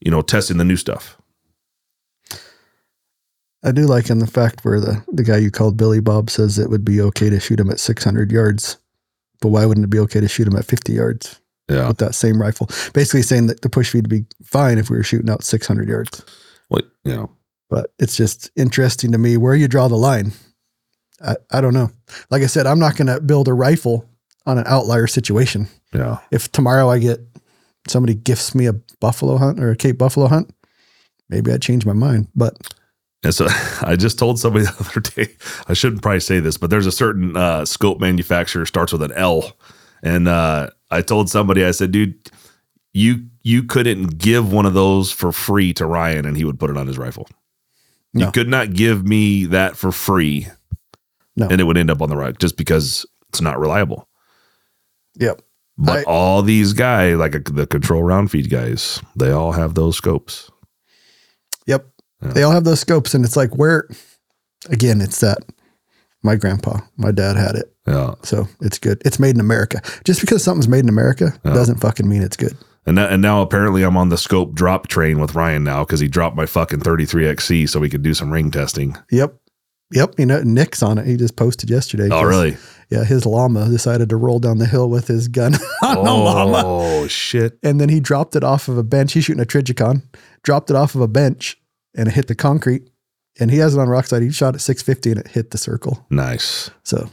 [0.00, 1.16] you know, testing the new stuff.
[3.64, 6.58] I do like in the fact where the the guy you called Billy Bob says
[6.58, 8.76] it would be okay to shoot him at 600 yards,
[9.40, 11.88] but why wouldn't it be okay to shoot him at 50 yards Yeah.
[11.88, 12.68] with that same rifle?
[12.94, 15.88] Basically saying that the push feed would be fine if we were shooting out 600
[15.88, 16.24] yards.
[16.70, 17.30] Well, you know,
[17.70, 20.32] But it's just interesting to me where you draw the line.
[21.20, 21.90] I, I don't know.
[22.30, 24.08] Like I said, I'm not going to build a rifle
[24.46, 25.66] on an outlier situation.
[25.92, 26.18] yeah.
[26.30, 27.20] If tomorrow I get
[27.88, 30.54] somebody gifts me a buffalo hunt or a Cape buffalo hunt,
[31.28, 32.28] maybe I'd change my mind.
[32.36, 32.56] But
[33.24, 33.46] And so
[33.82, 35.34] I just told somebody the other day,
[35.66, 39.12] I shouldn't probably say this, but there's a certain uh, scope manufacturer starts with an
[39.12, 39.56] L.
[40.02, 42.30] And uh, I told somebody, I said, dude,
[42.92, 46.70] you you couldn't give one of those for free to Ryan and he would put
[46.70, 47.26] it on his rifle.
[48.14, 48.26] No.
[48.26, 50.48] You could not give me that for free.
[51.36, 51.48] No.
[51.48, 54.08] And it would end up on the right just because it's not reliable.
[55.18, 55.42] yep.
[55.80, 59.96] But I- all these guys, like the control round feed guys, they all have those
[59.96, 60.50] scopes.
[62.22, 62.32] Yeah.
[62.32, 63.14] They all have those scopes.
[63.14, 63.88] And it's like, where,
[64.70, 65.38] again, it's that
[66.22, 67.72] my grandpa, my dad had it.
[67.86, 68.14] Yeah.
[68.22, 69.00] So it's good.
[69.04, 69.80] It's made in America.
[70.04, 71.54] Just because something's made in America Yeah.
[71.54, 72.56] doesn't fucking mean it's good.
[72.86, 76.00] And now, and now apparently I'm on the scope drop train with Ryan now because
[76.00, 78.96] he dropped my fucking 33XC so we could do some ring testing.
[79.10, 79.34] Yep.
[79.92, 80.14] Yep.
[80.18, 81.06] You know, Nick's on it.
[81.06, 82.08] He just posted yesterday.
[82.10, 82.56] Oh, really?
[82.90, 83.04] Yeah.
[83.04, 86.62] His llama decided to roll down the hill with his gun on a oh, llama.
[86.64, 87.58] Oh, shit.
[87.62, 89.12] And then he dropped it off of a bench.
[89.12, 90.02] He's shooting a Trijicon,
[90.42, 91.58] dropped it off of a bench
[91.98, 92.88] and it hit the concrete.
[93.40, 94.22] And he has it on Rokslide.
[94.22, 96.06] He shot at 650 and it hit the circle.
[96.10, 96.70] Nice.
[96.82, 97.08] So,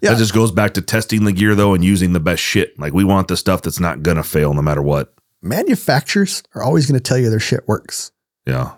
[0.00, 0.10] Yeah.
[0.12, 2.78] That just goes back to testing the gear though and using the best shit.
[2.78, 5.12] Like we want the stuff that's not going to fail no matter what.
[5.42, 8.12] manufacturers are always going to tell you their shit works.
[8.46, 8.72] Yeah.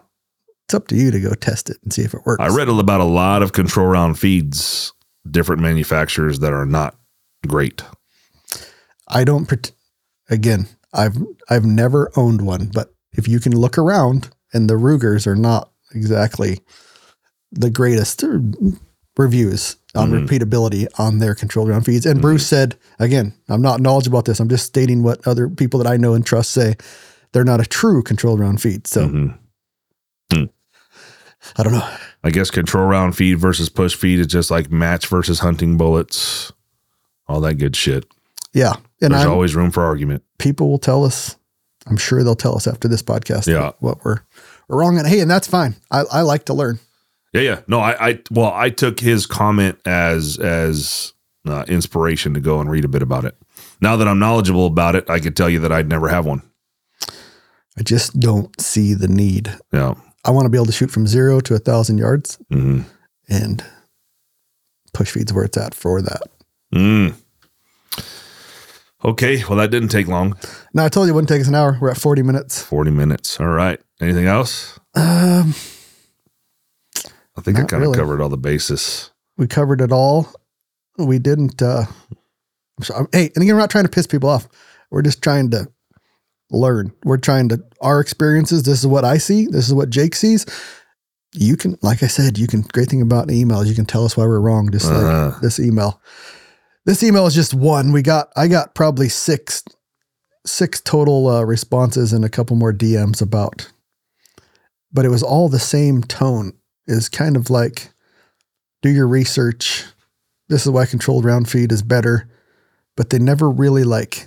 [0.65, 2.43] It's up to you to go test it and see if it works.
[2.43, 4.93] I read about a lot of control round feeds,
[5.29, 6.97] different manufacturers that are not
[7.47, 7.83] great.
[9.09, 9.51] I don't
[10.31, 11.17] again, I've
[11.51, 15.71] I've never owned one, but if you can look around and the Rugers are not
[15.95, 16.61] exactly
[17.51, 18.25] the greatest
[19.19, 22.07] reviews on repeatability on their controlled round feeds.
[22.07, 24.41] And Bruce said, again, I'm not knowledgeable about this.
[24.41, 26.77] I'm just stating what other people that I know and trust say.
[27.33, 28.87] They're not a true controlled round feed.
[28.87, 29.39] So Mhm.
[30.33, 30.45] Hmm.
[31.57, 31.89] I don't know.
[32.25, 36.53] I guess control round feed versus push feed is just like match versus hunting bullets,
[37.29, 38.07] all that good shit.
[38.55, 38.75] Yeah.
[39.01, 40.23] And There's I'm, always room for argument.
[40.39, 41.37] people will tell us,
[41.87, 43.73] I'm sure they'll tell us after this podcast Yeah.
[43.81, 44.21] what we're,
[44.69, 44.99] we're wrong.
[44.99, 45.77] And hey, and that's fine.
[45.91, 46.79] I, I like to learn.
[47.33, 47.61] Yeah, yeah.
[47.67, 51.13] No, I, I well, I took his comment as as
[51.47, 53.37] uh, inspiration to go and read a bit about it.
[53.81, 56.43] Now that I'm knowledgeable about it, I could tell you that I'd never have one.
[57.79, 59.57] I just don't see the need.
[59.73, 59.95] Yeah.
[60.25, 62.83] I want to be able to shoot from zero to a thousand yards hmm
[63.29, 63.65] and
[64.93, 66.23] push feeds where it's at for that.
[66.75, 67.15] Mm.
[69.05, 69.43] Okay.
[69.49, 70.37] Well, that didn't take long.
[70.75, 71.77] No, I told you it wouldn't take us an hour.
[71.81, 72.63] We're at 40 minutes.
[72.63, 73.41] 40 minutes.
[73.41, 73.81] All right.
[74.01, 74.79] Anything else?
[74.95, 75.55] Um,
[77.37, 77.97] I think I kind of really.
[77.99, 79.11] covered all the bases.
[79.37, 80.29] we covered it all.
[80.99, 81.85] We didn't, uh,
[82.79, 83.07] I'm sorry.
[83.13, 84.47] hey, and again, we're not trying to piss people off.
[84.91, 85.67] We're just trying to
[86.51, 86.93] learn.
[87.05, 88.63] We're trying to, our experiences.
[88.65, 89.47] This is what I see.
[89.47, 90.45] This is what Jake sees.
[91.35, 94.17] You can, like I said, you can, great thing about emails, you can tell us
[94.19, 94.71] why we're wrong.
[94.71, 95.39] Just Uh-huh.
[95.41, 96.01] this email.
[96.85, 97.93] This email is just one.
[97.93, 99.63] We got, I got probably six,
[100.47, 103.71] six total uh, responses and a couple more DMs about,
[104.93, 106.53] but it was all the same tone.
[106.89, 107.91] Is kind of like,
[108.83, 109.85] do your research.
[110.49, 112.29] This is why controlled round feed is better,
[112.97, 114.27] but they never really like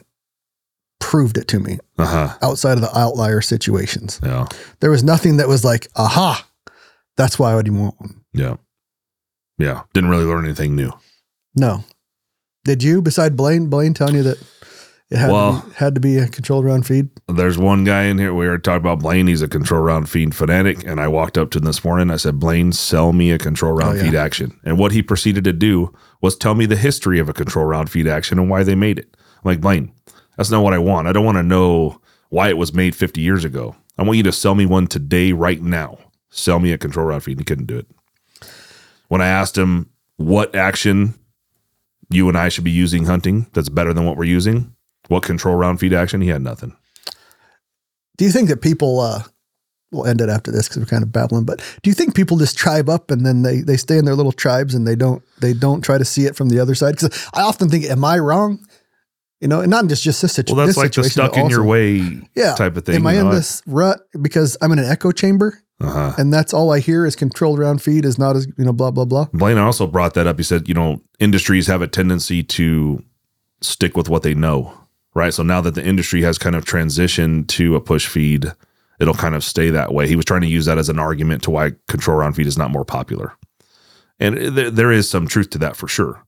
[1.02, 2.38] proved it to me Uh huh.
[2.42, 4.22] outside of the outlier situations.
[4.24, 4.48] Yeah.
[4.80, 6.48] There was nothing that was like, aha,
[7.18, 8.22] that's why I would want one.
[8.34, 8.56] Yeah.
[9.58, 9.82] Yeah.
[9.94, 10.94] Didn't really learn anything new.
[11.58, 11.84] No.
[12.66, 14.38] Did you, beside Blaine, Blaine telling you that
[15.12, 17.10] it had, Well- to, be, had to be a controlled round feed?
[17.30, 18.34] There's one guy in here.
[18.34, 19.28] We were talking about Blaine.
[19.28, 20.84] He's a control round feed fanatic.
[20.84, 22.10] And I walked up to him this morning.
[22.12, 24.04] I said, Blaine, sell me a control round Oh, yeah.
[24.10, 24.60] feed action.
[24.66, 27.90] And what he proceeded to do was tell me the history of a control round
[27.92, 29.16] feed action and why they made it.
[29.16, 29.94] I'm like, Blaine,
[30.38, 31.08] that's not what I want.
[31.08, 33.76] I don't want to know why it was made 50 years ago.
[33.98, 36.00] I want you to sell me one today, right now.
[36.32, 37.34] Sell me a control round feed.
[37.34, 37.88] And he couldn't do it.
[39.08, 41.14] When I asked him what action
[42.10, 44.76] you and I should be using hunting that's better than what we're using,
[45.08, 46.76] what control round feed action, he had nothing.
[48.18, 49.24] Do you think that people, uh,
[49.92, 52.38] we'll end it after this because we're kind of babbling, but do you think people
[52.38, 55.24] just tribe up and then they, they stay in their little tribes and they don't,
[55.42, 56.96] they don't try to see it from the other side?
[56.96, 58.66] Because I often think, am I wrong?
[59.42, 61.50] You know, and not just, just this, situ- Well, that's this like the stuck in
[61.50, 62.96] your way yeah, type of thing.
[62.96, 63.36] Am I in know?
[63.36, 66.14] this rut because I'm in an echo chamber Uh-huh.
[66.18, 68.92] and that's all I hear is controlled round feed is not as, you know, blah,
[68.92, 69.28] blah, blah.
[69.34, 70.38] Blaine also brought that up.
[70.38, 73.04] He said, you know, industries have a tendency to
[73.62, 74.74] stick with what they know,
[75.14, 75.34] right?
[75.34, 78.54] So now that the industry has kind of transitioned to a push feed,
[79.02, 80.08] it'll kind of stay that way.
[80.08, 82.58] He was trying to use that as an argument to why control round feed is
[82.58, 83.34] not more popular.
[84.18, 86.24] And there, there is some truth to that for sure.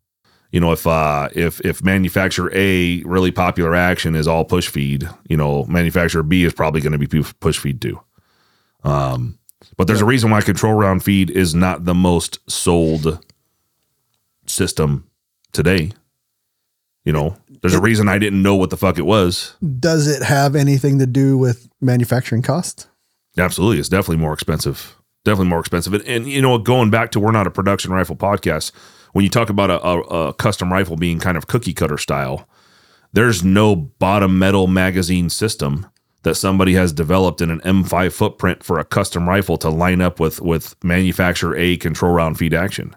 [0.51, 5.07] You know, if uh if if manufacturer A really popular action is all push feed,
[5.29, 7.99] you know, manufacturer B is probably going to be push feed too.
[8.83, 9.37] Um,
[9.75, 13.23] but there's a reason why control round feed is not the most sold
[14.45, 15.09] system
[15.51, 15.91] today.
[17.03, 19.55] You know, there's a reason I didn't know what the fuck it was.
[19.79, 22.87] Does it have anything to do with manufacturing cost?
[23.37, 24.95] Absolutely, it's definitely more expensive.
[25.23, 25.93] Definitely more expensive.
[25.93, 28.71] And, and you know, going back to we're not a production rifle podcast.
[29.13, 32.47] When you talk about a, a, a custom rifle being kind of cookie cutter style,
[33.13, 35.87] there's no bottom metal magazine system
[36.23, 40.19] that somebody has developed in an M5 footprint for a custom rifle to line up
[40.19, 42.95] with with manufacturer A control round feed action.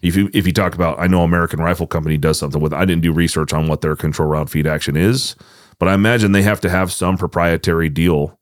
[0.00, 2.72] If you if you talk about, I know American Rifle Company does something with.
[2.72, 5.36] I didn't do research on what their control round feed action is,
[5.78, 8.38] but I imagine they have to have some proprietary deal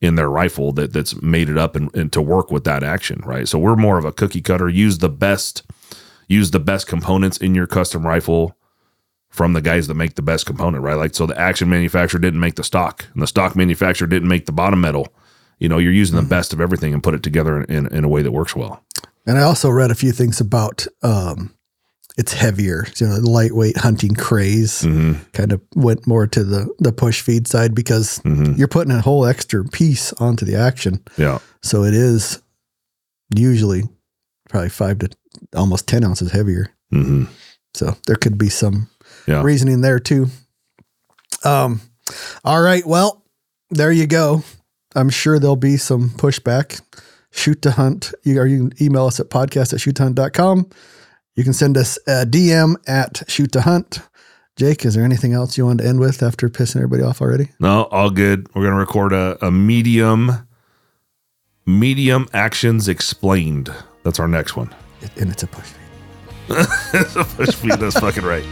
[0.00, 3.20] in their rifle that that's made it up and, and to work with that action,
[3.24, 3.48] right?
[3.48, 4.68] So we're more of a cookie cutter.
[4.68, 5.62] Use the best,
[6.28, 8.56] use the best components in your custom rifle
[9.28, 10.94] from the guys that make the best component, right?
[10.94, 14.46] Like so, the action manufacturer didn't make the stock, and the stock manufacturer didn't make
[14.46, 15.08] the bottom metal.
[15.58, 18.08] You know, you're using the best of everything and put it together in, in a
[18.08, 18.84] way that works well.
[19.26, 21.54] And I also read a few things about um,
[22.18, 25.22] it's heavier, you know, the lightweight hunting craze Mm-hmm.
[25.32, 28.54] kind of went more to the the push feed side because Mm-hmm.
[28.58, 31.02] you're putting a whole extra piece onto the action.
[31.16, 31.38] Yeah.
[31.62, 32.42] So it is
[33.34, 33.84] usually
[34.52, 35.08] probably five to
[35.56, 36.70] almost 10 ounces heavier.
[36.92, 37.24] Mm-hmm.
[37.74, 38.88] So there could be some
[39.26, 39.42] Yeah.
[39.42, 40.28] reasoning there too.
[41.44, 41.80] Um,
[42.44, 42.84] all right.
[42.86, 43.24] Well,
[43.70, 44.44] there you go.
[44.94, 46.80] I'm sure there'll be some pushback.
[47.32, 48.12] Shoot2Hunt.
[48.24, 50.68] You, or you can email us at podcast at shoot2hunt.com.
[51.34, 54.06] You can send us a DM at Shoot2Hunt.
[54.56, 57.48] Jake, is there anything else you want to end with after pissing everybody off already?
[57.58, 58.54] No, all good.
[58.54, 60.46] We're gonna record a, a medium,
[61.64, 63.72] medium actions explained.
[64.02, 64.74] That's our next one.
[65.16, 65.78] And it's a push feed.
[66.94, 67.72] it's a push feed.
[67.72, 68.44] That's fucking right.